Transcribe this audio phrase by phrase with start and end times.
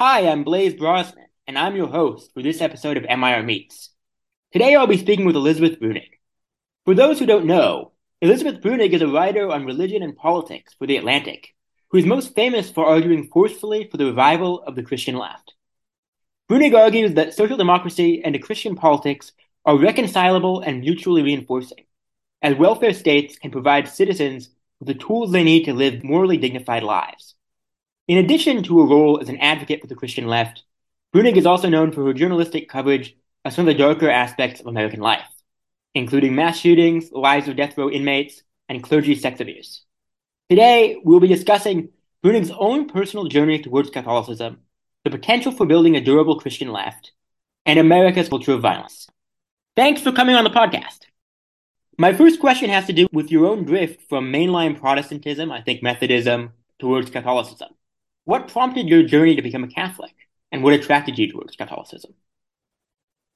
[0.00, 3.90] Hi, I'm Blaise Brosnan, and I'm your host for this episode of MIR Meets.
[4.52, 6.20] Today I'll be speaking with Elizabeth Bruenig.
[6.84, 10.86] For those who don't know, Elizabeth Bruenig is a writer on religion and politics for
[10.86, 11.52] The Atlantic,
[11.88, 15.54] who is most famous for arguing forcefully for the revival of the Christian left.
[16.48, 19.32] Bruenig argues that social democracy and Christian politics
[19.64, 21.86] are reconcilable and mutually reinforcing,
[22.40, 26.84] as welfare states can provide citizens with the tools they need to live morally dignified
[26.84, 27.34] lives.
[28.08, 30.62] In addition to a role as an advocate for the Christian left,
[31.14, 33.14] Bruenig is also known for her journalistic coverage
[33.44, 35.28] of some of the darker aspects of American life,
[35.94, 39.84] including mass shootings, lives of death row inmates, and clergy sex abuse.
[40.48, 41.90] Today, we'll be discussing
[42.24, 44.60] Bruenig's own personal journey towards Catholicism,
[45.04, 47.12] the potential for building a durable Christian left,
[47.66, 49.06] and America's culture of violence.
[49.76, 51.00] Thanks for coming on the podcast.
[51.98, 55.82] My first question has to do with your own drift from mainline Protestantism, I think
[55.82, 57.68] Methodism, towards Catholicism.
[58.28, 60.14] What prompted your journey to become a Catholic,
[60.52, 62.12] and what attracted you towards Catholicism?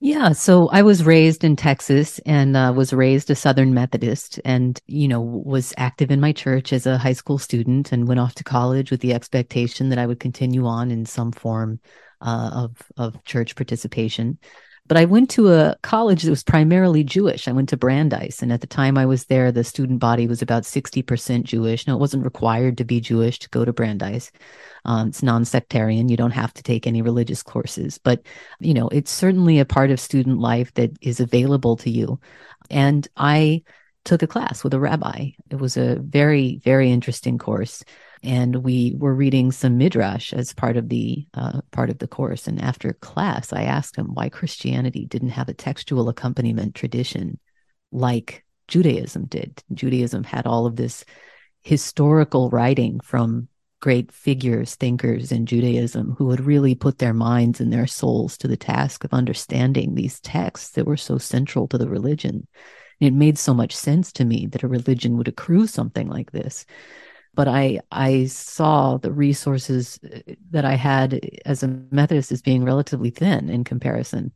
[0.00, 4.78] Yeah, so I was raised in Texas and uh, was raised a Southern Methodist, and
[4.86, 8.34] you know was active in my church as a high school student, and went off
[8.34, 11.80] to college with the expectation that I would continue on in some form
[12.20, 14.38] uh, of of church participation.
[14.88, 17.46] But I went to a college that was primarily Jewish.
[17.46, 18.42] I went to Brandeis.
[18.42, 21.86] And at the time I was there, the student body was about 60% Jewish.
[21.86, 24.32] Now, it wasn't required to be Jewish to go to Brandeis.
[24.84, 26.08] Um, it's non sectarian.
[26.08, 28.22] You don't have to take any religious courses, but,
[28.58, 32.20] you know, it's certainly a part of student life that is available to you.
[32.68, 33.62] And I
[34.04, 35.30] took a class with a rabbi.
[35.48, 37.84] It was a very, very interesting course
[38.22, 42.46] and we were reading some midrash as part of the uh, part of the course.
[42.46, 47.38] And after class, I asked him why Christianity didn't have a textual accompaniment tradition
[47.90, 49.62] like Judaism did.
[49.74, 51.04] Judaism had all of this
[51.62, 53.48] historical writing from
[53.80, 58.46] great figures, thinkers in Judaism who had really put their minds and their souls to
[58.46, 62.46] the task of understanding these texts that were so central to the religion.
[63.00, 66.64] It made so much sense to me that a religion would accrue something like this
[67.34, 70.20] but I I saw the resources uh,
[70.50, 74.32] that I had as a Methodist as being relatively thin in comparison.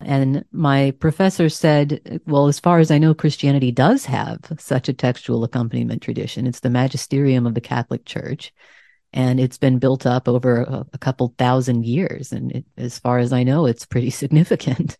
[0.00, 4.92] And my professor said, well, as far as I know, Christianity does have such a
[4.92, 6.46] textual accompaniment tradition.
[6.46, 8.52] It's the magisterium of the Catholic Church.
[9.12, 12.32] And it's been built up over a, a couple thousand years.
[12.32, 14.96] And it, as far as I know, it's pretty significant.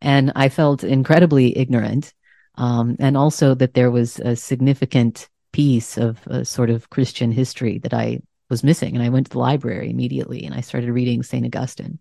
[0.00, 2.12] And I felt incredibly ignorant.
[2.56, 7.78] Um, and also that there was a significant piece of a sort of Christian history
[7.78, 8.18] that I
[8.50, 8.96] was missing.
[8.96, 11.46] And I went to the library immediately and I started reading St.
[11.46, 12.00] Augustine.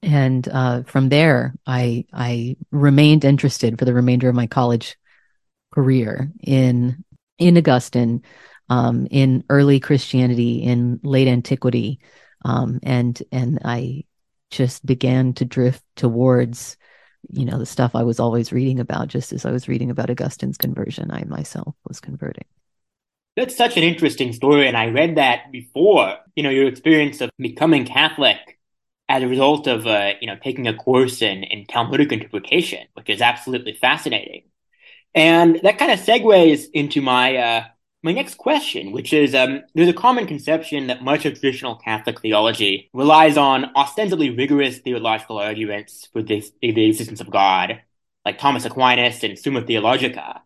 [0.00, 4.96] And uh, from there, I I remained interested for the remainder of my college
[5.74, 7.04] career in
[7.36, 8.22] in Augustine,
[8.68, 11.98] um, in early Christianity, in late antiquity,
[12.44, 14.04] um, and and I
[14.52, 16.76] just began to drift towards
[17.30, 20.10] you know, the stuff I was always reading about, just as I was reading about
[20.10, 22.44] Augustine's conversion, I myself was converting.
[23.36, 24.66] That's such an interesting story.
[24.66, 28.38] And I read that before, you know, your experience of becoming Catholic
[29.08, 33.08] as a result of, uh, you know, taking a course in, in Talmudic interpretation, which
[33.10, 34.44] is absolutely fascinating.
[35.14, 37.64] And that kind of segues into my, uh,
[38.06, 42.20] my next question, which is um, there's a common conception that much of traditional Catholic
[42.20, 47.82] theology relies on ostensibly rigorous theological arguments for the, the existence of God,
[48.24, 50.40] like Thomas Aquinas and Summa Theologica.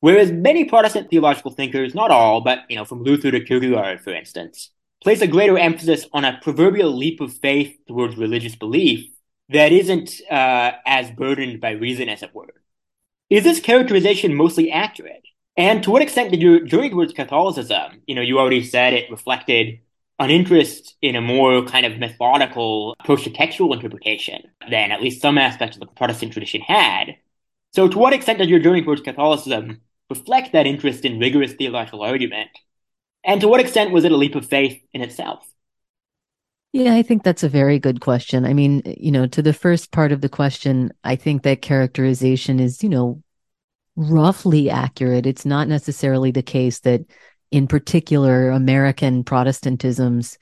[0.00, 4.12] Whereas many Protestant theological thinkers, not all, but you know, from Luther to Kierkegaard, for
[4.12, 4.68] instance,
[5.02, 9.08] place a greater emphasis on a proverbial leap of faith towards religious belief
[9.48, 12.52] that isn't uh, as burdened by reason, as it were.
[13.30, 15.24] Is this characterization mostly accurate?
[15.56, 19.10] And to what extent did your journey towards Catholicism, you know, you already said it
[19.10, 19.80] reflected
[20.18, 25.22] an interest in a more kind of methodical approach to textual interpretation than at least
[25.22, 27.16] some aspects of the Protestant tradition had.
[27.72, 32.02] So to what extent does your journey towards Catholicism reflect that interest in rigorous theological
[32.02, 32.50] argument?
[33.24, 35.46] And to what extent was it a leap of faith in itself?
[36.72, 38.44] Yeah, I think that's a very good question.
[38.44, 42.60] I mean, you know, to the first part of the question, I think that characterization
[42.60, 43.22] is, you know,
[44.00, 45.26] roughly accurate.
[45.26, 47.02] It's not necessarily the case that,
[47.50, 50.38] in particular, American Protestantisms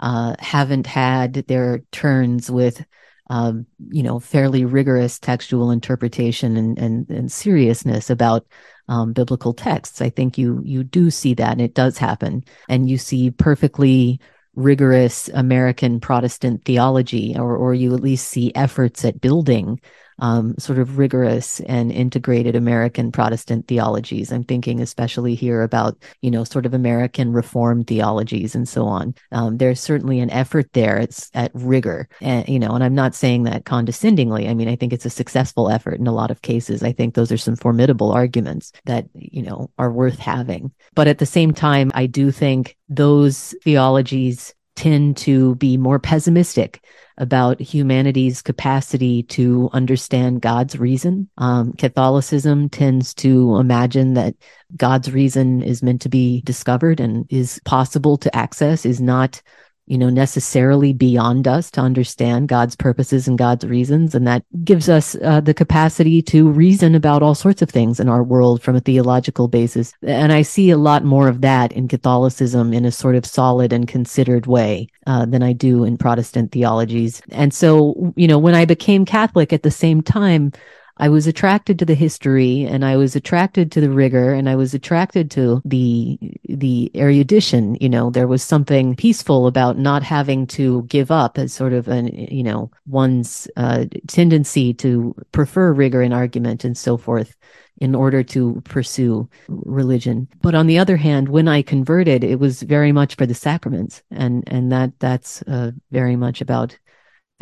[0.00, 2.84] uh, haven't had their turns with,
[3.28, 8.46] um, you know, fairly rigorous textual interpretation and and, and seriousness about
[8.88, 10.00] um, biblical texts.
[10.00, 14.20] I think you you do see that, and it does happen, and you see perfectly
[14.54, 19.80] rigorous American Protestant theology, or or you at least see efforts at building
[20.18, 24.32] um, sort of rigorous and integrated American Protestant theologies.
[24.32, 29.14] I'm thinking especially here about, you know, sort of American Reformed theologies and so on.
[29.32, 30.98] Um, there's certainly an effort there.
[30.98, 34.48] It's at rigor, and you know, and I'm not saying that condescendingly.
[34.48, 36.82] I mean, I think it's a successful effort in a lot of cases.
[36.82, 40.72] I think those are some formidable arguments that you know are worth having.
[40.94, 46.84] But at the same time, I do think those theologies tend to be more pessimistic
[47.18, 51.28] about humanity's capacity to understand God's reason.
[51.38, 54.34] Um, Catholicism tends to imagine that
[54.76, 59.42] God's reason is meant to be discovered and is possible to access, is not
[59.86, 64.14] you know, necessarily beyond us to understand God's purposes and God's reasons.
[64.14, 68.08] And that gives us uh, the capacity to reason about all sorts of things in
[68.08, 69.92] our world from a theological basis.
[70.02, 73.72] And I see a lot more of that in Catholicism in a sort of solid
[73.72, 77.20] and considered way uh, than I do in Protestant theologies.
[77.30, 80.52] And so, you know, when I became Catholic at the same time,
[80.98, 84.56] I was attracted to the history and I was attracted to the rigor and I
[84.56, 86.18] was attracted to the
[86.48, 87.76] the erudition.
[87.80, 91.88] You know, there was something peaceful about not having to give up as sort of
[91.88, 97.36] an you know one's uh, tendency to prefer rigor in argument and so forth
[97.78, 100.28] in order to pursue religion.
[100.40, 104.02] But on the other hand, when I converted, it was very much for the sacraments,
[104.10, 106.78] and and that that's uh, very much about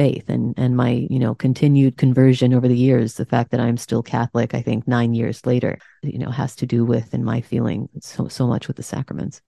[0.00, 3.76] faith and and my you know continued conversion over the years the fact that i'm
[3.76, 7.42] still catholic i think 9 years later you know has to do with in my
[7.42, 9.42] feeling so so much with the sacraments.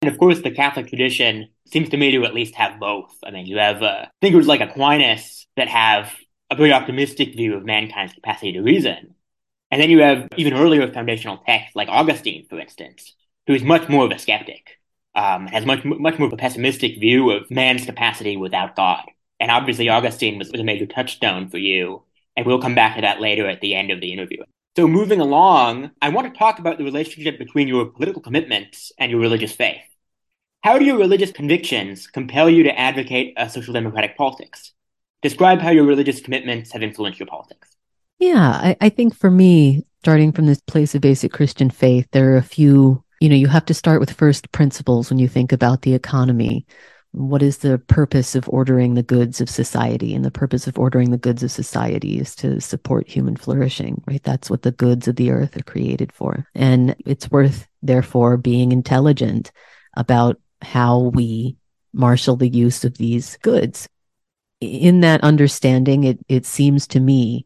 [0.00, 3.12] And of course the catholic tradition seems to me to at least have both.
[3.24, 6.12] I mean you have uh, thinkers like aquinas that have
[6.50, 9.14] a very optimistic view of mankind's capacity to reason.
[9.70, 13.14] And then you have even earlier foundational texts like augustine for instance
[13.46, 14.78] who is much more of a skeptic
[15.14, 19.04] um, has much much more of a pessimistic view of man's capacity without god
[19.42, 22.04] and obviously, Augustine was, was a major touchstone for you.
[22.36, 24.44] And we'll come back to that later at the end of the interview.
[24.76, 29.10] So, moving along, I want to talk about the relationship between your political commitments and
[29.10, 29.82] your religious faith.
[30.62, 34.74] How do your religious convictions compel you to advocate a social democratic politics?
[35.22, 37.68] Describe how your religious commitments have influenced your politics.
[38.20, 42.32] Yeah, I, I think for me, starting from this place of basic Christian faith, there
[42.32, 45.50] are a few, you know, you have to start with first principles when you think
[45.50, 46.64] about the economy
[47.12, 50.14] what is the purpose of ordering the goods of society?
[50.14, 54.22] And the purpose of ordering the goods of society is to support human flourishing right?
[54.22, 56.46] That's what the goods of the earth are created for.
[56.54, 59.52] And it's worth therefore being intelligent
[59.94, 61.56] about how we
[61.92, 63.88] marshal the use of these goods.
[64.60, 67.44] In that understanding it it seems to me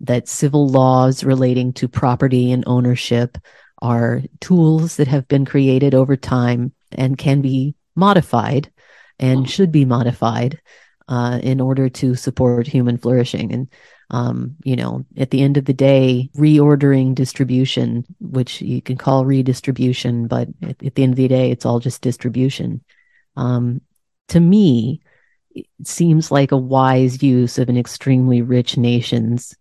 [0.00, 3.38] that civil laws relating to property and ownership
[3.80, 8.70] are tools that have been created over time and can be modified
[9.18, 10.60] and should be modified
[11.08, 13.52] uh, in order to support human flourishing.
[13.52, 13.68] And
[14.10, 19.24] um, you know, at the end of the day, reordering distribution, which you can call
[19.24, 22.84] redistribution, but at, at the end of the day, it's all just distribution.
[23.36, 23.80] Um,
[24.28, 25.00] to me,
[25.54, 29.56] it seems like a wise use of an extremely rich nation's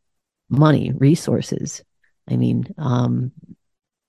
[0.50, 1.84] money, resources.
[2.30, 3.31] I mean, um,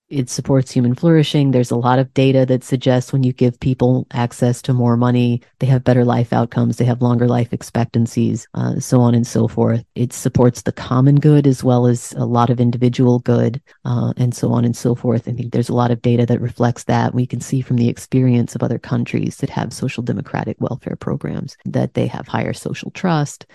[0.09, 1.51] it supports human flourishing.
[1.51, 5.41] There's a lot of data that suggests when you give people access to more money,
[5.59, 9.49] they have better life outcomes, they have longer life expectancies, uh, so on and so
[9.49, 9.83] forth.
[9.95, 14.33] It supports the common good as well as a lot of individual good, uh, and
[14.33, 15.27] so on and so forth.
[15.27, 17.13] I think there's a lot of data that reflects that.
[17.13, 21.57] We can see from the experience of other countries that have social democratic welfare programs
[21.65, 23.45] that they have higher social trust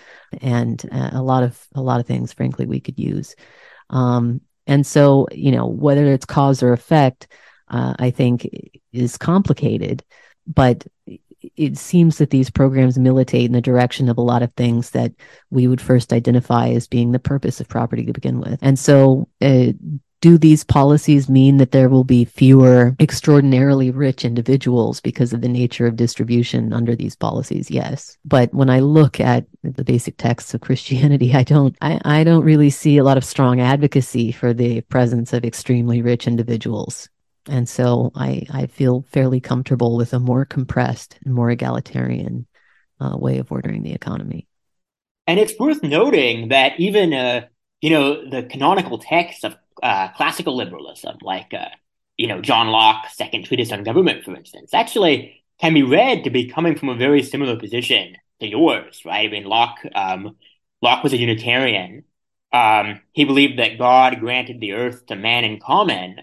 [0.43, 3.35] and uh, a lot of a lot of things, frankly, we could use.
[3.89, 7.29] Um, and so, you know, whether it's cause or effect,
[7.69, 8.49] uh, I think
[8.93, 10.05] is complicated,
[10.47, 10.87] but
[11.57, 15.13] it seems that these programs militate in the direction of a lot of things that
[15.51, 18.59] we would first identify as being the purpose of property to begin with.
[18.63, 19.73] And so, uh,
[20.23, 25.49] do these policies mean that there will be fewer extraordinarily rich individuals because of the
[25.49, 27.73] nature of distribution under these policies?
[27.73, 28.17] Yes.
[28.25, 32.45] But when I look at the basic texts of Christianity, I don't, I, I don't
[32.45, 37.09] really see a lot of strong advocacy for the presence of extremely rich individuals.
[37.49, 42.47] And so I, I feel fairly comfortable with a more compressed and more egalitarian
[43.01, 44.47] uh, way of ordering the economy.
[45.27, 47.47] And it's worth noting that even, uh,
[47.81, 51.69] you know, the canonical texts of uh, classical liberalism, like uh,
[52.17, 56.31] you know John Locke's Second Treatise on Government, for instance, actually can be read to
[56.31, 59.29] be coming from a very similar position to yours, right?
[59.29, 60.37] I mean, Locke um,
[60.81, 62.05] Locke was a Unitarian.
[62.53, 66.19] Um, he believed that God granted the earth to man in common,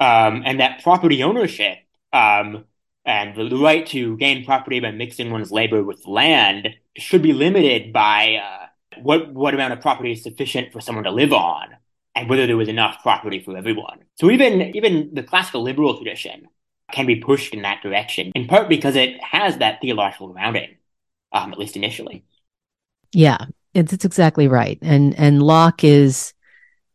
[0.00, 1.78] um, and that property ownership
[2.12, 2.64] um,
[3.04, 7.92] and the right to gain property by mixing one's labor with land should be limited
[7.92, 8.66] by uh,
[9.00, 11.68] what, what amount of property is sufficient for someone to live on
[12.14, 14.00] and whether there was enough property for everyone.
[14.16, 16.48] So even, even the classical liberal tradition
[16.90, 20.76] can be pushed in that direction, in part because it has that theological grounding,
[21.32, 22.24] um, at least initially.
[23.12, 23.38] Yeah,
[23.74, 24.78] it's, it's exactly right.
[24.82, 26.32] And, and Locke is,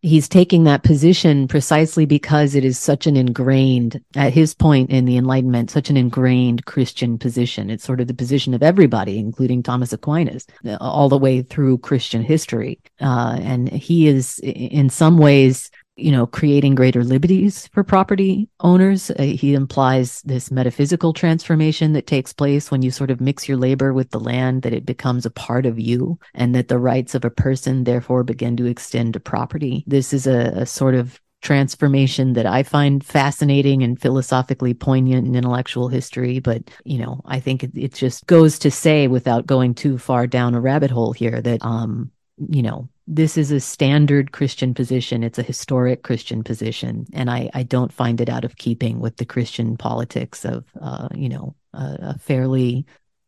[0.04, 5.06] he's taking that position precisely because it is such an ingrained, at his point in
[5.06, 7.70] the Enlightenment, such an ingrained Christian position.
[7.70, 10.46] It's sort of the position of everybody, including Thomas Aquinas,
[10.82, 12.80] all the way through Christian history.
[13.02, 19.12] Uh, and he is, in some ways, you know, creating greater liberties for property owners.
[19.12, 23.58] Uh, he implies this metaphysical transformation that takes place when you sort of mix your
[23.58, 27.14] labor with the land, that it becomes a part of you, and that the rights
[27.14, 29.84] of a person therefore begin to extend to property.
[29.86, 35.36] This is a, a sort of transformation that I find fascinating and philosophically poignant in
[35.36, 36.40] intellectual history.
[36.40, 40.26] But, you know, I think it, it just goes to say, without going too far
[40.26, 42.12] down a rabbit hole here, that, um,
[42.50, 45.24] you know, this is a standard Christian position.
[45.24, 49.18] It's a historic Christian position, and I, I don't find it out of keeping with
[49.18, 52.86] the Christian politics of, uh, you know, a, a fairly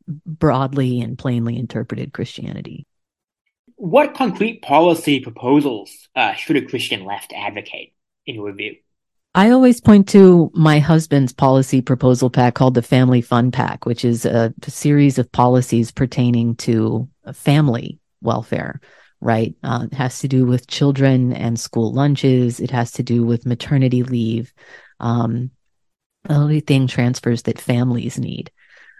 [0.08, 2.86] broadly and plainly interpreted Christianity.
[3.76, 7.94] What concrete policy proposals uh, should a Christian left advocate,
[8.26, 8.76] in your view?
[9.34, 14.06] I always point to my husband's policy proposal pack called the Family Fun Pack, which
[14.06, 18.80] is a, a series of policies pertaining to family welfare
[19.22, 19.56] right?
[19.64, 22.60] Uh, it has to do with children and school lunches.
[22.60, 24.54] It has to do with maternity leave,
[25.00, 25.52] um,
[26.30, 28.52] everything transfers that families need.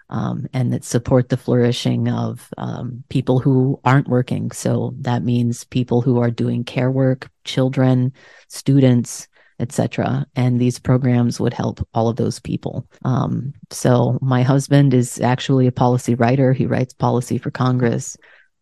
[0.08, 4.52] Um, and that support the flourishing of um, people who aren't working.
[4.52, 8.12] So that means people who are doing care work, children,
[8.46, 9.26] students,
[9.58, 10.26] etc.
[10.36, 12.86] And these programs would help all of those people.
[13.04, 16.52] Um, so my husband is actually a policy writer.
[16.52, 18.16] He writes policy for Congress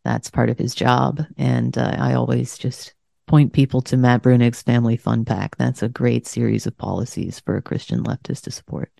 [0.04, 1.24] that's part of his job.
[1.36, 2.94] And uh, I always just
[3.26, 5.56] point people to Matt Bruenig's Family Fun Pack.
[5.56, 8.90] That's a great series of policies for a Christian leftist to support.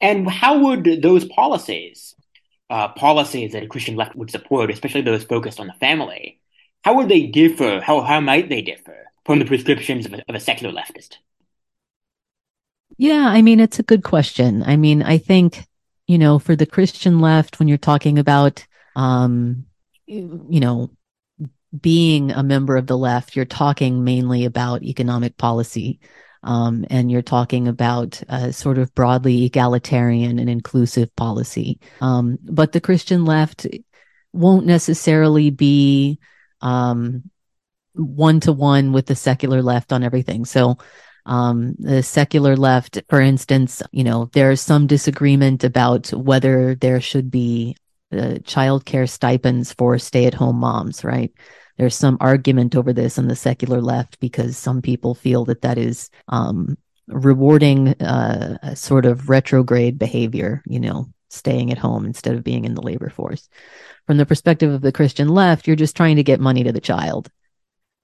[0.00, 2.14] And how would those policies,
[2.68, 6.40] uh, policies that a Christian left would support, especially those focused on the family,
[6.84, 7.80] how would they differ?
[7.80, 11.16] How how might they differ from the prescriptions of a, of a secular leftist?
[12.98, 14.64] Yeah, I mean it's a good question.
[14.64, 15.64] I mean, I think
[16.08, 18.66] you know, for the Christian left, when you're talking about
[18.96, 19.64] um,
[20.12, 20.90] you know,
[21.80, 26.00] being a member of the left, you're talking mainly about economic policy.
[26.44, 31.78] Um, and you're talking about sort of broadly egalitarian and inclusive policy.
[32.00, 33.64] Um, but the Christian left
[34.32, 36.18] won't necessarily be
[37.94, 40.44] one to one with the secular left on everything.
[40.44, 40.78] So,
[41.26, 47.30] um, the secular left, for instance, you know, there's some disagreement about whether there should
[47.30, 47.76] be
[48.12, 51.32] uh, child care stipends for stay at home moms, right?
[51.78, 55.78] There's some argument over this on the secular left because some people feel that that
[55.78, 56.76] is um,
[57.08, 62.64] rewarding uh, a sort of retrograde behavior, you know, staying at home instead of being
[62.64, 63.48] in the labor force.
[64.06, 66.80] From the perspective of the Christian left, you're just trying to get money to the
[66.80, 67.30] child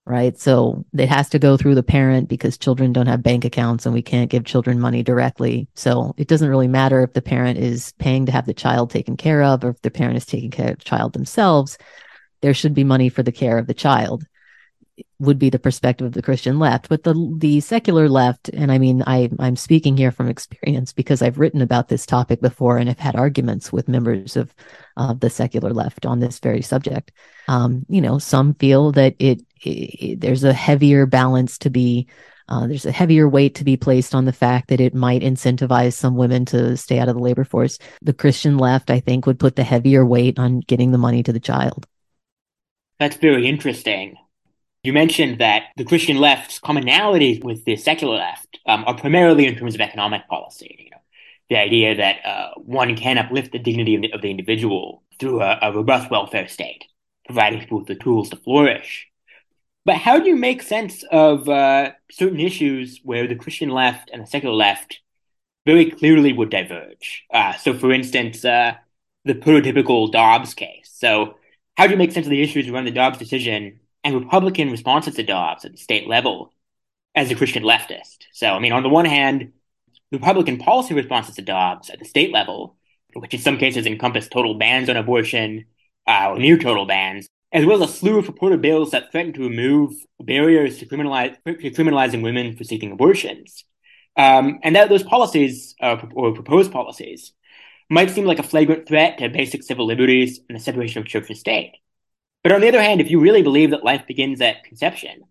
[0.09, 0.39] right?
[0.39, 3.95] So it has to go through the parent because children don't have bank accounts and
[3.95, 5.69] we can't give children money directly.
[5.75, 9.19] So it doesn't really matter if the parent is paying to have the child taken
[9.19, 11.77] care of or if the parent is taking care of the child themselves.
[12.41, 14.25] There should be money for the care of the child
[15.21, 18.79] would be the perspective of the Christian left, but the the secular left, and I
[18.79, 22.89] mean, I I'm speaking here from experience because I've written about this topic before and
[22.89, 24.55] have had arguments with members of
[24.97, 27.13] uh, the secular left on this very subject.
[27.49, 32.09] Um, you know, some feel that it, there's a heavier balance to be.
[32.51, 35.93] Uh, there's a heavier weight to be placed on the fact that it might incentivize
[35.93, 37.79] some women to stay out of the labor force.
[38.01, 41.33] The Christian left, I think, would put the heavier weight on getting the money to
[41.33, 41.87] the child.
[42.99, 44.17] That's very interesting.
[44.83, 49.57] You mentioned that the Christian left's commonalities with the secular left um, are primarily in
[49.57, 50.77] terms of economic policy.
[50.79, 51.03] You know,
[51.51, 55.43] the idea that uh, one can uplift the dignity of the, of the individual through
[55.43, 56.85] a, a, robust welfare state,
[57.27, 59.09] providing people with the tools to flourish.
[59.89, 64.21] But how do you make sense of uh, certain issues where the Christian left and
[64.21, 65.01] the secular left
[65.65, 67.25] very clearly would diverge?
[67.33, 68.75] Uh, so, for instance, uh,
[69.25, 70.91] the prototypical Dobbs case.
[70.93, 71.37] So,
[71.79, 75.15] how do you make sense of the issues around the Dobbs decision and Republican responses
[75.15, 76.53] to Dobbs at the state level
[77.15, 78.27] as a Christian leftist.
[78.35, 79.55] So, I mean, on the one hand,
[80.13, 82.77] Republican policy responses to Dobbs at the state level,
[83.15, 85.65] which in some cases encompass total bans on abortion
[86.07, 89.33] uh, or near total bans, as well as a slew of purported bills that threaten
[89.33, 93.65] to remove barriers to, criminalize, to criminalizing women for seeking abortions.
[94.17, 97.33] Um, and that those policies, uh, or proposed policies,
[97.89, 101.29] might seem like a flagrant threat to basic civil liberties and the separation of church
[101.29, 101.73] and state.
[102.43, 105.23] But on the other hand, if you really believe that life begins at conception,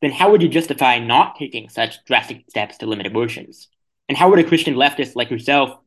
[0.00, 3.68] then how would you justify not taking such drastic steps to limit abortions?
[4.08, 5.78] And how would a Christian leftist like yourself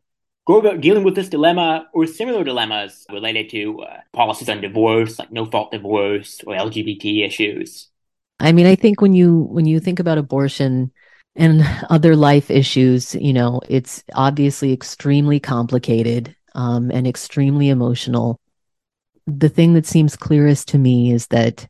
[0.47, 5.19] go about dealing with this dilemma or similar dilemmas related to uh, policies on divorce,
[5.19, 7.89] like no fault divorce or LGBT issues?
[8.39, 10.91] I mean, I think when you when you think about abortion
[11.35, 18.39] and other life issues, you know, it's obviously extremely complicated um, and extremely emotional.
[19.27, 21.67] The thing that seems clearest to me is that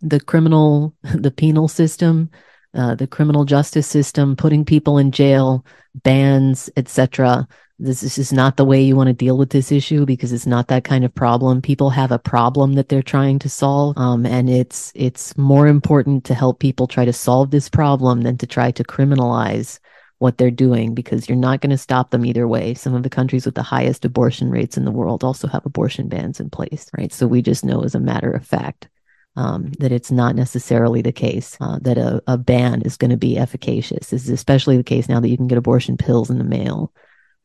[0.00, 2.30] the criminal, the penal system,
[2.74, 5.66] uh, the criminal justice system, putting people in jail,
[6.04, 7.48] bans, etc.
[7.84, 10.68] This, is not the way you want to deal with this issue because it's not
[10.68, 11.60] that kind of problem.
[11.60, 16.24] People have a problem that they're trying to solve, um, and it's it's more important
[16.26, 19.80] to help people try to solve this problem than to try to criminalize
[20.18, 22.74] what they're doing because you're not going to stop them either way.
[22.74, 26.08] Some of the countries with the highest abortion rates in the world also have abortion
[26.08, 27.12] bans in place, right?
[27.12, 28.88] So we just know as a matter of fact
[29.34, 33.16] um, that it's not necessarily the case uh, that a, a ban is going to
[33.16, 34.10] be efficacious.
[34.10, 36.92] This is especially the case now that you can get abortion pills in the mail,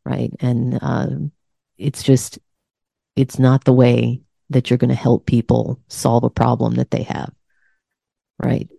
[0.07, 0.31] right?
[0.39, 1.07] And uh,
[1.77, 2.39] it's just,
[3.15, 7.03] it's not the way that you're going to help people solve a problem that they
[7.03, 7.33] have,
[8.41, 8.69] right?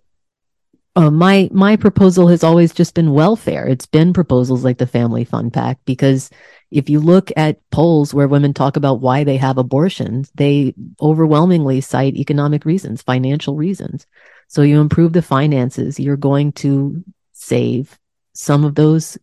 [0.98, 3.68] uh, my my proposal has always just been welfare.
[3.68, 6.28] It's been proposals like the Family Fun Pack because
[6.72, 11.80] if you look at polls where women talk about why they have abortions, they overwhelmingly
[11.82, 14.06] cite economic reasons, financial reasons.
[14.48, 17.96] So you improve the finances, you're going to save
[18.32, 19.16] some of those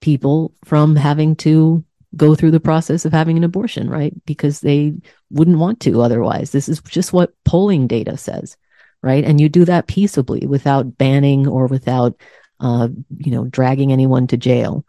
[0.00, 1.84] people from having to
[2.16, 4.14] go through the process of having an abortion, right?
[4.24, 4.94] Because they
[5.30, 6.52] wouldn't want to otherwise.
[6.52, 8.56] This is just what polling data says
[9.02, 9.24] right?
[9.24, 12.20] And you do that peaceably without banning or without,
[12.60, 14.84] uh, you know, dragging anyone to jail,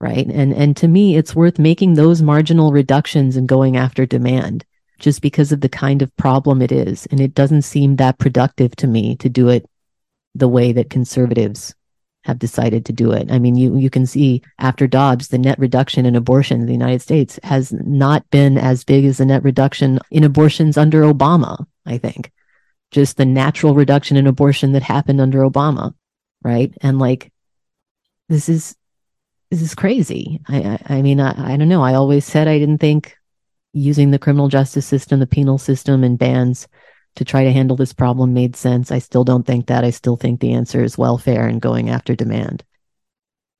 [0.00, 0.26] right?
[0.26, 4.64] And and to me, it's worth making those marginal reductions and going after demand
[4.98, 7.06] just because of the kind of problem it is.
[7.06, 9.68] And it doesn't seem that productive to me to do it
[10.34, 11.74] the way that conservatives
[12.24, 13.30] have decided to do it.
[13.30, 16.72] I mean, you you can see after Dobbs, the net reduction in abortion in the
[16.72, 21.66] United States has not been as big as the net reduction in abortions under Obama,
[21.86, 22.32] I think
[22.94, 25.92] just the natural reduction in abortion that happened under Obama,
[26.44, 26.72] right?
[26.80, 27.32] And like,
[28.28, 28.76] this is
[29.50, 30.40] this is crazy.
[30.48, 31.82] I I, I mean, I, I don't know.
[31.82, 33.16] I always said I didn't think
[33.72, 36.68] using the criminal justice system, the penal system, and bans
[37.16, 38.90] to try to handle this problem made sense.
[38.90, 39.84] I still don't think that.
[39.84, 42.64] I still think the answer is welfare and going after demand.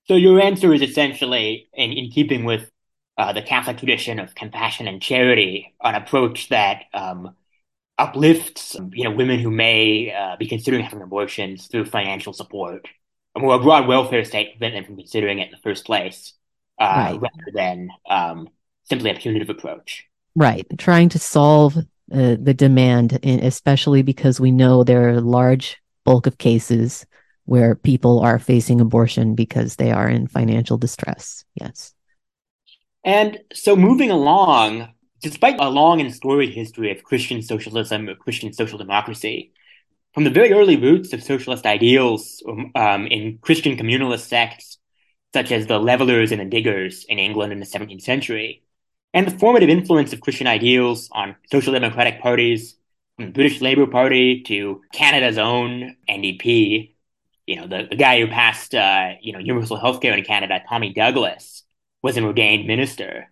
[0.06, 2.70] So your answer is essentially in, in keeping with
[3.16, 7.34] uh, the Catholic tradition of compassion and charity, an approach that um,
[7.96, 12.88] uplifts you know women who may uh, be considering having abortions through financial support,
[13.34, 16.32] or a more broad welfare state prevent them from considering it in the first place,
[16.78, 17.20] uh, right.
[17.20, 18.48] rather than um,
[18.84, 20.04] simply a punitive approach.
[20.34, 21.76] Right, trying to solve
[22.12, 27.06] uh, the demand, especially because we know there are a large bulk of cases
[27.46, 31.44] where people are facing abortion because they are in financial distress.
[31.54, 31.94] Yes.
[33.04, 34.88] And so moving along,
[35.24, 39.52] Despite a long and storied history of Christian socialism or Christian social democracy,
[40.12, 42.42] from the very early roots of socialist ideals
[42.74, 44.76] um, in Christian communalist sects,
[45.32, 48.64] such as the Levelers and the Diggers in England in the 17th century,
[49.14, 52.76] and the formative influence of Christian ideals on social democratic parties,
[53.16, 56.94] from the British Labour Party to Canada's own NDP,
[57.46, 60.92] you know, the, the guy who passed, uh, you know, universal healthcare in Canada, Tommy
[60.92, 61.62] Douglas,
[62.02, 63.28] was an ordained minister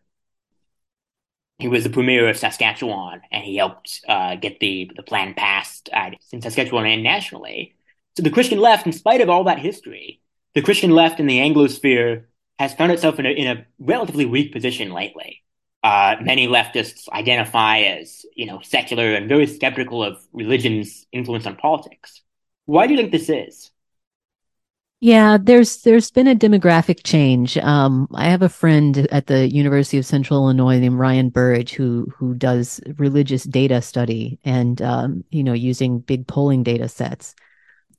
[1.63, 5.89] he was the premier of Saskatchewan, and he helped uh, get the the plan passed
[5.93, 7.77] uh, in Saskatchewan and nationally.
[8.17, 10.21] So the Christian left, in spite of all that history,
[10.55, 12.25] the Christian left in the Anglosphere
[12.59, 15.42] has found itself in a, in a relatively weak position lately.
[15.83, 21.57] Uh, many leftists identify as, you know, secular and very skeptical of religion's influence on
[21.57, 22.21] politics.
[22.67, 23.73] Why do you think this is?
[25.01, 27.59] Yeah, there's there's been a demographic change.
[27.59, 32.07] Um, I have a friend at the University of Central Illinois named Ryan Burge who
[32.17, 37.35] who does religious data study and um, you know using big polling data sets.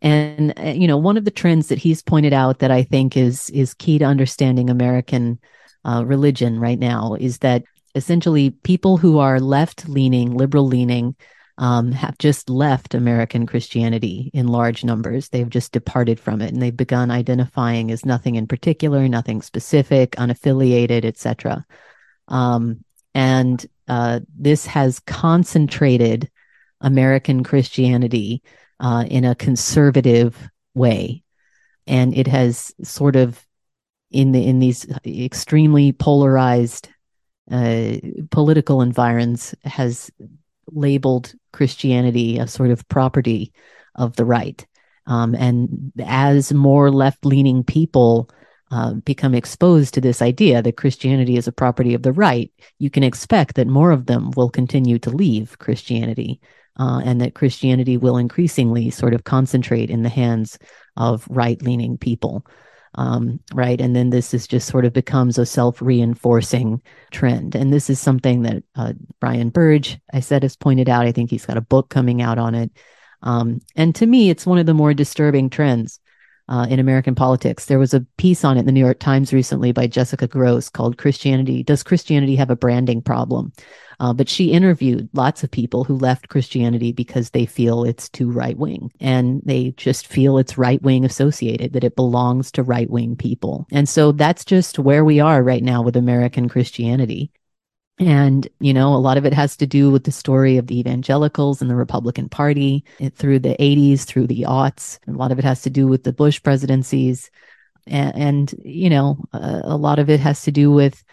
[0.01, 3.17] And uh, you know one of the trends that he's pointed out that I think
[3.17, 5.39] is is key to understanding American
[5.83, 7.63] uh, religion right now is that
[7.95, 11.15] essentially people who are left leaning, liberal leaning,
[11.57, 15.29] um, have just left American Christianity in large numbers.
[15.29, 20.11] They've just departed from it and they've begun identifying as nothing in particular, nothing specific,
[20.11, 21.63] unaffiliated, etc.
[22.27, 26.29] Um, and uh, this has concentrated
[26.81, 28.41] American Christianity
[28.79, 31.23] uh, in a conservative way,
[31.85, 33.45] and it has sort of
[34.09, 36.89] in the in these extremely polarized
[37.51, 37.95] uh,
[38.31, 40.11] political environs has
[40.71, 43.53] labeled Christianity a sort of property
[43.95, 44.65] of the right.
[45.05, 48.29] Um, and as more left leaning people
[48.71, 52.89] uh, become exposed to this idea that Christianity is a property of the right, you
[52.89, 56.39] can expect that more of them will continue to leave Christianity
[56.79, 60.57] uh, and that Christianity will increasingly sort of concentrate in the hands
[60.97, 62.45] of right leaning people.
[62.95, 63.81] Um, right.
[63.81, 67.55] And then this is just sort of becomes a self reinforcing trend.
[67.55, 71.05] And this is something that uh, Ryan Burge, I said, has pointed out.
[71.05, 72.71] I think he's got a book coming out on it.
[73.23, 75.99] Um, and to me, it's one of the more disturbing trends
[76.49, 77.65] uh, in American politics.
[77.65, 80.69] There was a piece on it in the New York Times recently by Jessica Grose
[80.69, 83.53] called Christianity Does Christianity Have a Branding Problem?
[83.99, 88.31] Uh, but she interviewed lots of people who left Christianity because they feel it's too
[88.31, 92.89] right wing and they just feel it's right wing associated, that it belongs to right
[92.89, 93.67] wing people.
[93.71, 97.31] And so that's just where we are right now with American Christianity.
[97.99, 100.79] And, you know, a lot of it has to do with the story of the
[100.79, 104.97] evangelicals and the Republican Party it, through the 80s, through the aughts.
[105.07, 107.29] a lot of it has to do with the Bush presidencies.
[107.85, 111.03] And, and you know, uh, a lot of it has to do with,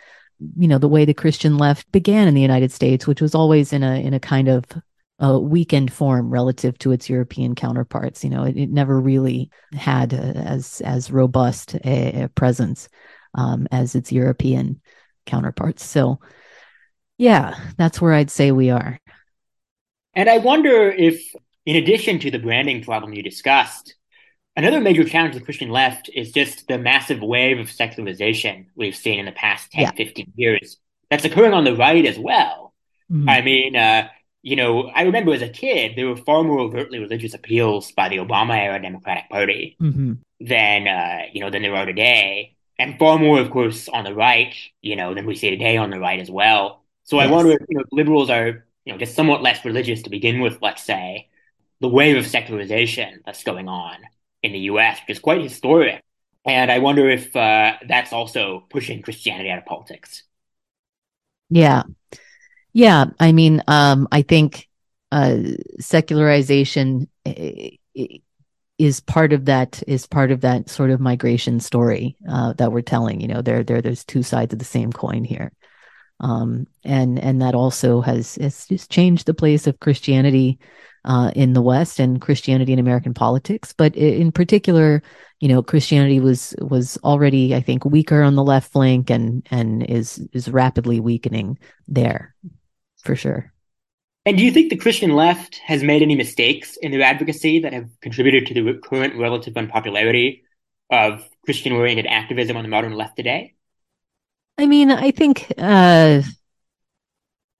[0.56, 3.72] you know, the way the Christian left began in the United States, which was always
[3.72, 4.64] in a, in a kind of
[5.18, 8.24] a weakened form relative to its European counterparts.
[8.24, 12.88] You know, it, it never really had as, as robust a, a presence
[13.34, 14.80] um, as its European
[15.26, 15.84] counterparts.
[15.84, 16.20] So,
[17.18, 18.98] yeah, that's where I'd say we are.
[20.14, 21.22] And I wonder if,
[21.66, 23.94] in addition to the branding problem you discussed,
[24.64, 28.96] another major challenge of the Christian left is just the massive wave of secularization we've
[28.96, 29.90] seen in the past 10, yeah.
[29.92, 30.78] 15 years
[31.10, 32.72] that's occurring on the right as well.
[33.10, 33.28] Mm-hmm.
[33.28, 34.08] I mean, uh,
[34.42, 38.08] you know, I remember as a kid, there were far more overtly religious appeals by
[38.08, 40.14] the Obama era Democratic Party mm-hmm.
[40.40, 42.56] than, uh, you know, than there are today.
[42.78, 45.90] And far more, of course, on the right, you know, than we see today on
[45.90, 46.82] the right as well.
[47.04, 47.28] So yes.
[47.28, 50.40] I wonder if you know liberals are you know just somewhat less religious to begin
[50.40, 50.58] with.
[50.62, 51.28] Let's say
[51.80, 53.96] the wave of secularization that's going on
[54.42, 54.98] in the U.S.
[55.06, 56.02] which is quite historic,
[56.46, 60.22] and I wonder if uh, that's also pushing Christianity out of politics.
[61.50, 61.82] Yeah,
[62.72, 63.06] yeah.
[63.18, 64.68] I mean, um, I think
[65.12, 65.38] uh,
[65.78, 67.70] secularization eh,
[68.78, 72.80] is part of that is part of that sort of migration story uh, that we're
[72.80, 73.20] telling.
[73.20, 75.52] You know, there there there's two sides of the same coin here.
[76.20, 80.58] Um, and and that also has has just changed the place of Christianity
[81.04, 83.72] uh, in the West and Christianity in American politics.
[83.72, 85.02] But in particular,
[85.40, 89.82] you know, Christianity was was already, I think, weaker on the left flank and and
[89.82, 91.58] is is rapidly weakening
[91.88, 92.34] there,
[93.02, 93.52] for sure.
[94.26, 97.72] And do you think the Christian left has made any mistakes in their advocacy that
[97.72, 100.44] have contributed to the current relative unpopularity
[100.90, 103.54] of Christian oriented activism on the modern left today?
[104.58, 106.20] I mean, I think, uh,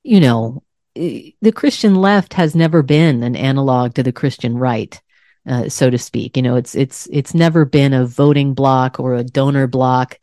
[0.02, 0.62] you know,
[1.00, 5.00] the Christian left has never been an analog to the Christian right,
[5.48, 6.36] uh, so to speak.
[6.36, 10.18] You know, it's it's it's never been a voting block or a donor block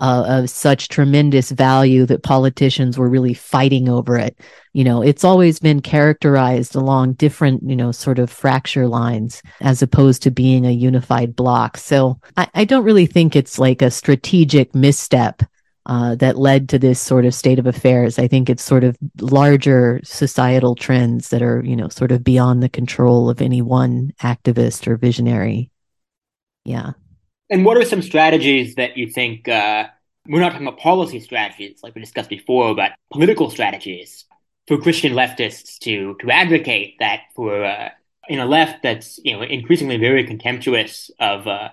[0.00, 4.36] uh, of such tremendous value that politicians were really fighting over it.
[4.72, 9.80] You know, it's always been characterized along different, you know, sort of fracture lines as
[9.80, 11.76] opposed to being a unified block.
[11.76, 15.42] So I, I don't really think it's like a strategic misstep
[15.86, 18.18] uh, that led to this sort of state of affairs.
[18.18, 22.62] I think it's sort of larger societal trends that are, you know, sort of beyond
[22.62, 25.70] the control of any one activist or visionary.
[26.64, 26.92] Yeah.
[27.50, 29.88] And what are some strategies that you think, uh,
[30.28, 34.24] we're not talking about policy strategies like we discussed before, but political strategies
[34.68, 37.90] for Christian leftists to, to advocate that for, uh,
[38.28, 41.70] in a left that's, you know, increasingly very contemptuous of, uh,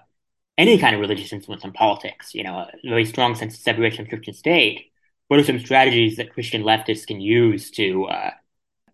[0.59, 4.01] any kind of religious influence on politics, you know, a very strong sense of separation
[4.01, 4.91] of church and state,
[5.29, 8.31] what are some strategies that Christian leftists can use to uh,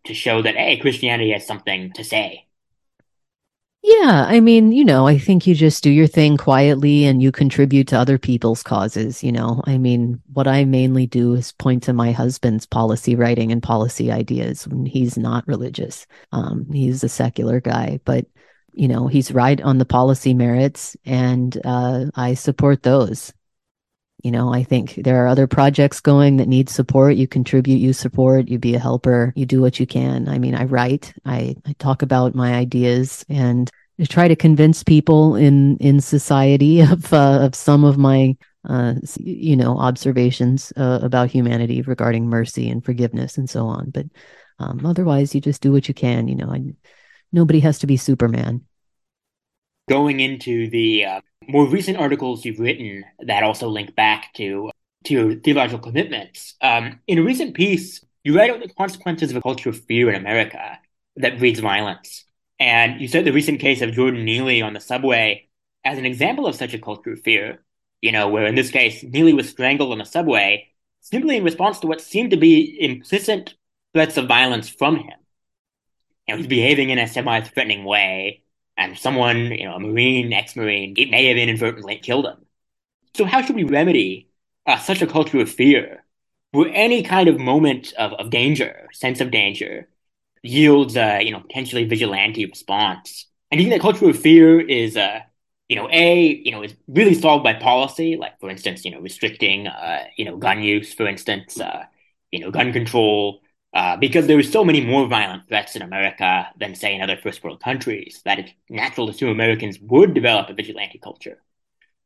[0.06, 2.46] to show that hey, Christianity has something to say?
[3.82, 7.32] Yeah, I mean, you know, I think you just do your thing quietly and you
[7.32, 9.24] contribute to other people's causes.
[9.24, 13.52] You know, I mean, what I mainly do is point to my husband's policy writing
[13.52, 16.08] and policy ideas when he's not religious.
[16.32, 18.26] Um, he's a secular guy, but
[18.76, 23.34] you know, he's right on the policy merits, and uh, I support those.
[24.24, 27.16] You know, I think there are other projects going that need support.
[27.16, 30.28] You contribute, you support, you be a helper, you do what you can.
[30.28, 34.84] I mean, I write, I, I talk about my ideas, and I try to convince
[34.84, 38.36] people in in society of uh, of some of my
[38.68, 43.92] uh, you know observations uh, about humanity regarding mercy and forgiveness and so on.
[43.92, 44.08] But
[44.60, 46.28] um, otherwise, you just do what you can.
[46.28, 46.74] You know, I
[47.36, 48.62] nobody has to be Superman.
[49.88, 54.72] Going into the uh, more recent articles you've written that also link back to
[55.04, 56.56] to your theological commitments.
[56.62, 60.10] Um, in a recent piece you write about the consequences of a culture of fear
[60.10, 60.80] in America
[61.18, 62.26] that breeds violence.
[62.60, 65.48] And you said the recent case of Jordan Neely on the subway
[65.84, 67.64] as an example of such a culture of fear,
[68.02, 70.72] you know, where in this case, Neely was strangled on the subway
[71.02, 73.54] simply in response to what seemed to be implicit
[73.94, 75.20] threats of violence from him.
[76.28, 78.44] You know, he's behaving in a semi-threatening way,
[78.78, 82.46] and someone, you know, a Marine, ex-Marine, it may have inadvertently killed him.
[83.14, 84.30] So how should we remedy
[84.66, 86.04] uh, such a culture of fear
[86.52, 89.88] where any kind of moment of, of danger, sense of danger,
[90.44, 93.28] yields a, you know, potentially vigilante response?
[93.52, 95.20] And do you think that culture of fear is, uh,
[95.70, 99.00] you know, a, you know, is really solved by policy, like for instance, you know,
[99.00, 101.86] restricting, uh, you know, gun use, for instance, uh,
[102.32, 103.42] you know, gun control,
[103.76, 107.18] uh, because there are so many more violent threats in America than, say, in other
[107.18, 111.42] first world countries, that it's natural to assume Americans would develop a vigilante culture.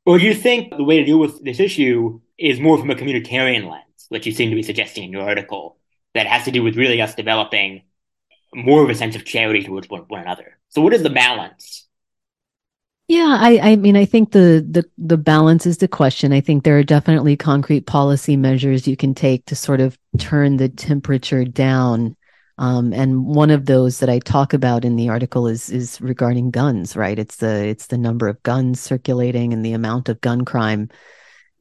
[0.04, 2.96] Or do you think the way to deal with this issue is more from a
[2.96, 5.78] communitarian lens, which you seem to be suggesting in your article,
[6.16, 7.84] that has to do with really us developing
[8.52, 10.58] more of a sense of charity towards one, one another?
[10.70, 11.88] So, what is the balance
[13.10, 16.32] yeah, I, I mean, I think the, the the balance is the question.
[16.32, 20.58] I think there are definitely concrete policy measures you can take to sort of turn
[20.58, 22.16] the temperature down.
[22.60, 26.52] Um, and one of those that I talk about in the article is is regarding
[26.52, 26.96] guns.
[26.96, 27.18] Right?
[27.18, 30.90] It's the it's the number of guns circulating and the amount of gun crime,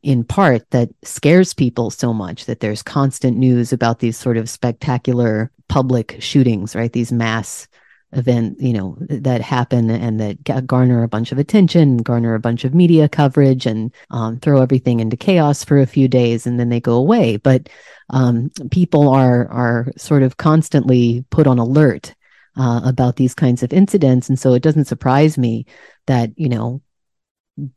[0.03, 4.51] in part, that scares people so much that there's constant news about these sort of
[4.51, 6.77] spectacular public shootings.
[6.77, 6.93] Right?
[6.93, 7.69] These mass
[8.13, 12.65] event, you know, that happen and that garner a bunch of attention, garner a bunch
[12.65, 16.69] of media coverage, and um, throw everything into chaos for a few days, and then
[16.69, 17.37] they go away.
[17.37, 17.69] But
[18.11, 22.15] um, people are are sort of constantly put on alert
[22.57, 25.67] uh, about these kinds of incidents, and so it doesn't surprise me
[26.07, 26.81] that you know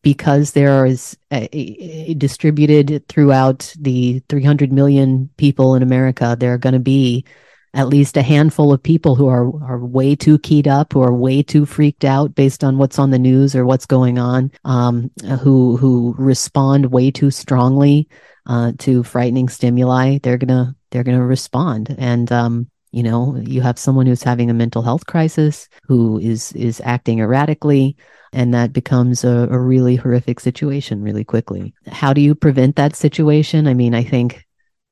[0.02, 6.60] because there is a, a distributed throughout the 300 million people in America, there are
[6.60, 7.26] going to be
[7.74, 11.14] at least a handful of people who are are way too keyed up, who are
[11.14, 15.10] way too freaked out based on what's on the news or what's going on, um,
[15.40, 18.10] who who respond way too strongly
[18.46, 20.20] uh, to frightening stimuli.
[20.22, 24.56] They're gonna they're gonna respond, and um, you know you have someone who's having a
[24.56, 27.96] mental health crisis who is is acting erratically
[28.34, 31.74] and that becomes a, a, really horrific situation really quickly.
[31.88, 33.68] How do you prevent that situation?
[33.68, 34.46] I mean i think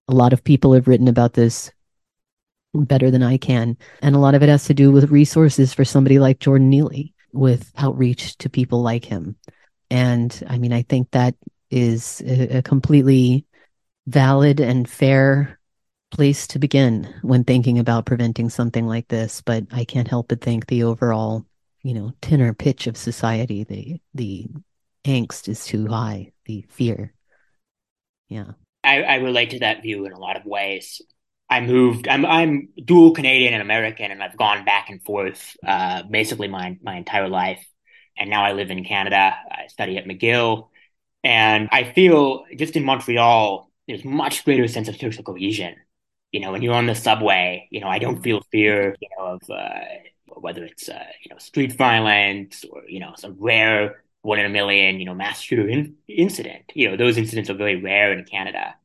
[0.10, 1.72] a lot of people have written about this
[2.74, 3.78] better than I can.
[4.02, 7.14] And a lot of it has to do with resources for somebody like Jordan Neely
[7.34, 9.36] with outreach to people like him.
[9.90, 11.36] And I mean, I think that
[11.72, 13.46] is a, completely
[14.08, 15.60] valid and fair
[16.12, 19.42] place to begin when thinking about preventing something like this.
[19.42, 21.46] But I can't help but think the overall,
[21.82, 24.48] you know, tenor pitch of society, the the
[25.06, 27.14] angst is too high, the fear.
[28.28, 28.52] Yeah.
[28.84, 31.02] I, I relate to that view in a lot of ways.
[31.50, 32.08] I moved.
[32.08, 36.78] I'm I'm dual Canadian and American, and I've gone back and forth uh, basically my
[36.82, 37.66] my entire life.
[38.18, 39.36] And now I live in Canada.
[39.52, 40.70] I study at McGill,
[41.24, 45.76] and I feel just in Montreal, there's much greater sense of social cohesion.
[46.32, 49.26] You know, when you're on the subway, you know, I don't feel fear, you know,
[49.26, 49.80] of uh,
[50.28, 54.50] whether it's uh, you know street violence or you know some rare one in a
[54.50, 56.72] million, you know, mass shooter in- incident.
[56.76, 58.76] You know, those incidents are very rare in Canada,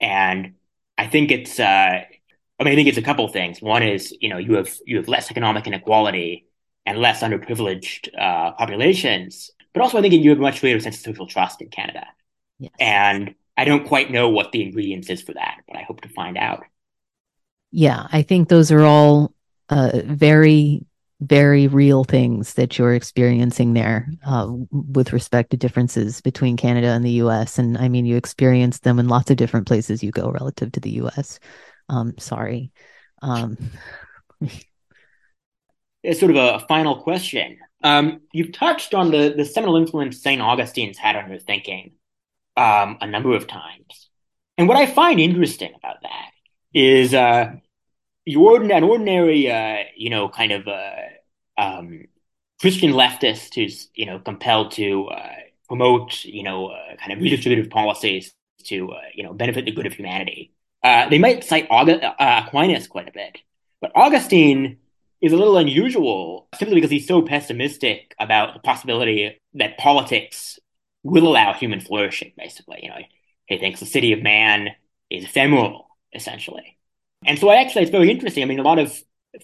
[0.00, 0.54] and
[0.98, 1.58] I think it's.
[1.58, 2.02] Uh,
[2.60, 3.62] I mean, I think it's a couple of things.
[3.62, 6.46] One is, you know, you have you have less economic inequality
[6.84, 10.96] and less underprivileged uh, populations, but also I think you have a much greater sense
[10.96, 12.06] of social trust in Canada.
[12.58, 12.72] Yes.
[12.80, 16.08] And I don't quite know what the ingredients is for that, but I hope to
[16.08, 16.64] find out.
[17.70, 19.32] Yeah, I think those are all
[19.68, 20.84] uh, very
[21.20, 27.04] very real things that you're experiencing there uh, with respect to differences between Canada and
[27.04, 27.58] the US.
[27.58, 30.80] And I mean, you experience them in lots of different places you go relative to
[30.80, 31.40] the US.
[31.88, 32.70] Um, sorry.
[33.20, 33.58] Um,
[36.02, 37.58] it's sort of a, final question.
[37.82, 40.40] Um, you've touched on the, the seminal influence St.
[40.40, 41.92] Augustine's had on your thinking
[42.56, 44.08] um, a number of times.
[44.56, 46.30] And what I find interesting about that
[46.74, 47.54] is uh,
[48.28, 50.92] you an ordinary, uh, you know, kind of uh,
[51.56, 52.04] um,
[52.60, 55.34] Christian leftist who's you know compelled to uh,
[55.66, 59.86] promote you know uh, kind of redistributive policies to uh, you know benefit the good
[59.86, 60.52] of humanity.
[60.82, 63.38] Uh, they might cite August, Aquinas quite a bit,
[63.80, 64.78] but Augustine
[65.20, 70.58] is a little unusual simply because he's so pessimistic about the possibility that politics
[71.02, 72.32] will allow human flourishing.
[72.36, 73.00] Basically, you know,
[73.46, 74.68] he thinks the city of man
[75.10, 76.77] is ephemeral, essentially.
[77.24, 78.42] And so I actually, it's very interesting.
[78.42, 78.96] I mean, a lot of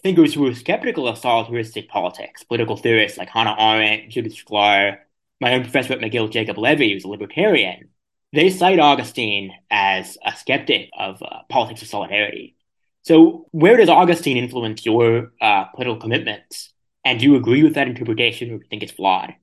[0.03, 4.99] thinkers who were skeptical of solipsistic politics, political theorists like Hannah Arendt, Judith Shklar,
[5.41, 7.91] my own professor at McGill, Jacob Levy, who's a libertarian,
[8.33, 12.57] they cite Augustine as a skeptic of uh, politics of solidarity.
[13.03, 16.73] So, where does Augustine influence your uh, political commitments?
[17.05, 19.35] And do you agree with that interpretation, or do you think it's flawed?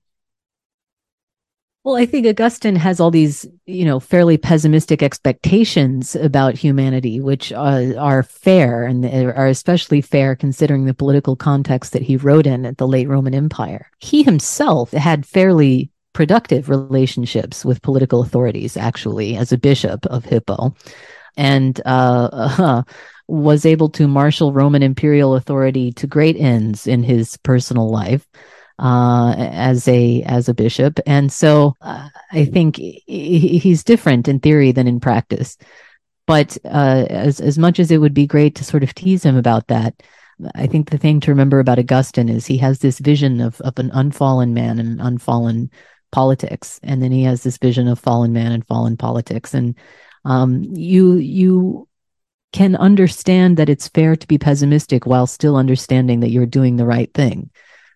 [1.83, 7.51] Well, I think Augustine has all these, you know, fairly pessimistic expectations about humanity, which
[7.51, 12.67] uh, are fair and are especially fair considering the political context that he wrote in
[12.67, 13.89] at the late Roman Empire.
[13.99, 20.75] He himself had fairly productive relationships with political authorities, actually, as a bishop of Hippo,
[21.35, 22.83] and uh, uh,
[23.27, 28.27] was able to marshal Roman imperial authority to great ends in his personal life
[28.79, 34.71] uh, as a as a bishop, and so uh, I think he's different in theory
[34.71, 35.57] than in practice.
[36.27, 39.37] But uh, as as much as it would be great to sort of tease him
[39.37, 40.01] about that,
[40.55, 43.77] I think the thing to remember about Augustine is he has this vision of of
[43.79, 45.69] an unfallen man and unfallen
[46.11, 49.75] politics, and then he has this vision of fallen man and fallen politics, and
[50.25, 51.87] um, you you
[52.53, 56.85] can understand that it's fair to be pessimistic while still understanding that you're doing the
[56.85, 57.49] right thing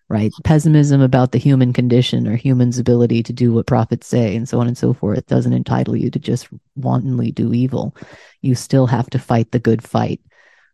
[0.08, 0.32] right?
[0.44, 4.60] Pessimism about the human condition or humans' ability to do what prophets say and so
[4.60, 7.96] on and so forth doesn't entitle you to just wantonly do evil.
[8.40, 10.20] You still have to fight the good fight.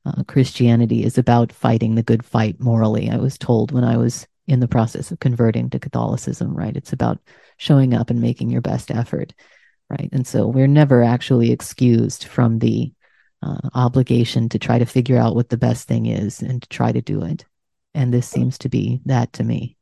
[0.04, 3.08] Uh, Christianity is about fighting the good fight morally.
[3.08, 6.76] I was told when I was in the process of converting to Catholicism, right?
[6.76, 7.18] It's about
[7.56, 9.32] showing up and making your best effort,
[9.88, 10.08] right?
[10.12, 12.92] And so we're never actually excused from the
[13.42, 16.92] uh, obligation to try to figure out what the best thing is and to try
[16.92, 17.44] to do it.
[17.94, 19.76] And this seems to be that to me.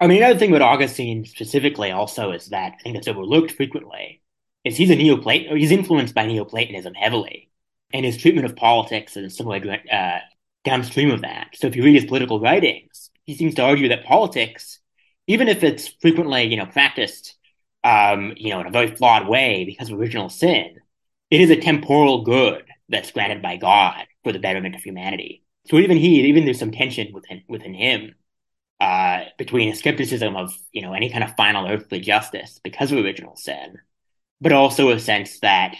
[0.00, 4.22] I mean, another thing with Augustine specifically also is that I think that's overlooked frequently
[4.64, 7.50] is he's a Neoplaton, he's influenced by Neoplatonism heavily,
[7.92, 10.18] and his treatment of politics is somewhat uh,
[10.64, 11.48] downstream of that.
[11.54, 14.78] So if you read his political writings, he seems to argue that politics,
[15.26, 17.36] even if it's frequently, you know, practiced,
[17.82, 20.76] um, you know, in a very flawed way because of original sin,
[21.30, 25.42] it is a temporal good that's granted by God for the betterment of humanity.
[25.68, 28.14] So even he, even there's some tension within within him
[28.80, 32.98] uh, between a skepticism of you know any kind of final earthly justice because of
[32.98, 33.78] original sin,
[34.40, 35.76] but also a sense that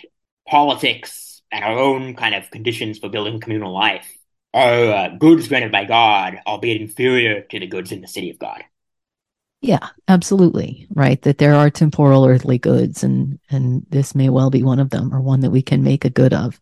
[0.49, 4.07] politics and our own kind of conditions for building communal life
[4.55, 8.39] are uh, goods granted by God, albeit inferior to the goods in the city of
[8.39, 8.65] God.
[9.61, 10.87] Yeah, absolutely.
[10.91, 11.21] Right.
[11.23, 15.13] That there are temporal earthly goods and and this may well be one of them
[15.13, 16.61] or one that we can make a good of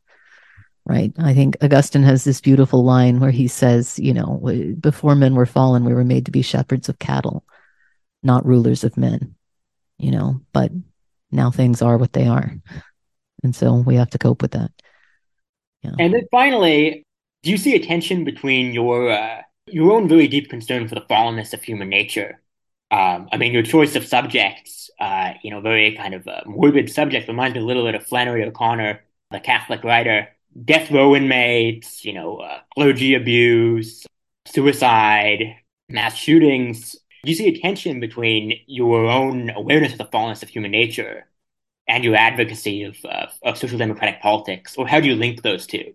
[0.86, 1.12] right?
[1.18, 4.40] I think Augustine has this beautiful line where he says, you know,
[4.80, 7.44] before men were fallen, we were made to be shepherds of cattle,
[8.22, 9.34] not rulers of men,
[9.98, 10.70] you know, but
[11.32, 12.54] now things are what they are.
[13.42, 14.70] And so we have to cope with that.
[15.82, 15.92] Yeah.
[15.98, 17.04] And then finally,
[17.42, 21.02] do you see a tension between your uh, your own very deep concern for the
[21.02, 22.40] fallenness of human nature?
[22.92, 26.90] Um, I mean, your choice of subjects, uh, you know, very kind of uh, morbid
[26.90, 30.28] subject reminds me a little bit of Flannery O'Connor, the Catholic writer,
[30.64, 34.06] death row inmates, you know, uh, clergy abuse,
[34.46, 35.56] suicide,
[35.88, 36.92] mass shootings.
[37.24, 41.26] Do you see a tension between your own awareness of the fallenness of human nature
[41.88, 45.66] and your advocacy of, of, of social democratic politics, or how do you link those
[45.66, 45.94] two?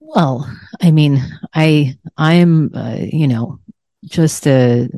[0.00, 1.22] Well, I mean,
[1.54, 3.60] I I'm uh, you know
[4.04, 4.88] just a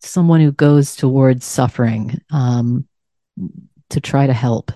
[0.00, 2.86] someone who goes towards suffering um,
[3.90, 4.72] to try to help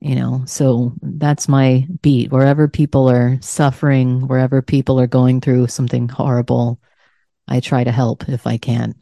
[0.00, 0.42] you know?
[0.46, 2.30] So that's my beat.
[2.30, 6.80] Wherever people are suffering wherever people are going through something horrible
[7.48, 8.94] i try to help if i can.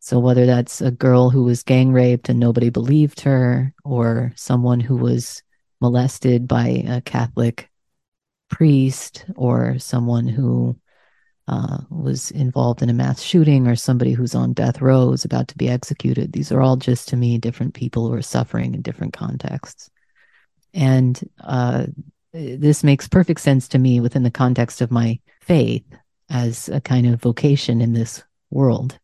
[0.00, 4.80] So whether that's a girl who was gang raped and nobody believed her or someone
[4.80, 5.42] who was
[5.80, 7.70] molested by a catholic
[8.50, 10.76] priest or someone who
[11.48, 15.48] uh, was involved in a mass shooting or somebody who's on death row is about
[15.48, 18.82] to be executed these are all just to me different people who are suffering in
[18.82, 19.90] different contexts
[20.74, 21.86] and uh,
[22.32, 25.84] this makes perfect sense to me within the context of my faith
[26.30, 28.98] as a kind of vocation in this world.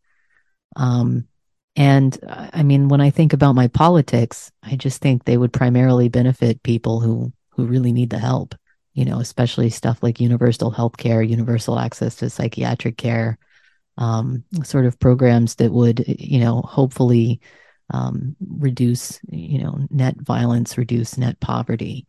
[0.77, 1.27] Um,
[1.77, 6.09] and I mean, when I think about my politics, I just think they would primarily
[6.09, 8.55] benefit people who who really need the help.
[8.95, 13.39] You know, especially stuff like universal health care, universal access to psychiatric care,
[13.97, 17.41] um, sort of programs that would, you know, hopefully
[17.93, 22.07] um, reduce, you know, net violence, reduce net poverty.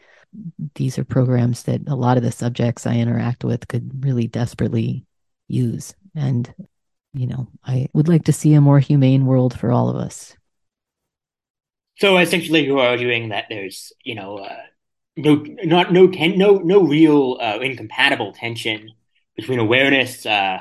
[0.75, 5.05] These are programs that a lot of the subjects I interact with could really desperately
[5.47, 5.93] use.
[6.15, 6.53] And,
[7.13, 10.35] you know, I would like to see a more humane world for all of us.
[11.97, 14.61] So essentially, you're arguing that there's, you know, uh,
[15.17, 18.91] no, not no, ten, no, no real uh, incompatible tension
[19.35, 20.59] between awareness uh,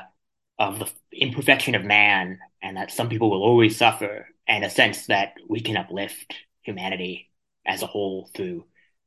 [0.59, 5.07] of the imperfection of man and that some people will always suffer and a sense
[5.07, 7.31] that we can uplift humanity
[7.65, 8.65] as a whole through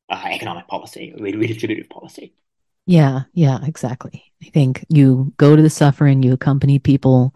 [0.08, 2.34] uh, economic policy, redistributive policy.
[2.86, 4.24] Yeah, yeah, exactly.
[4.42, 7.34] I think you go to the suffering, you accompany people,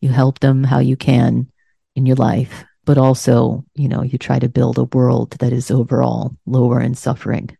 [0.00, 1.50] you help them how you can
[1.94, 5.70] in your life, but also, you know, you try to build a world that is
[5.70, 7.56] overall lower in suffering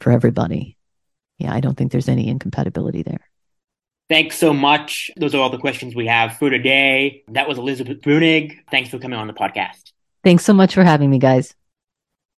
[0.00, 0.78] for everybody.
[1.38, 3.29] Yeah, I don't think there's any incompatibility there.
[4.10, 5.10] Thanks so much.
[5.16, 7.22] Those are all the questions we have for today.
[7.28, 8.58] That was Elizabeth Bruenig.
[8.68, 9.92] Thanks for coming on the podcast.
[10.24, 11.54] Thanks so much for having me, guys.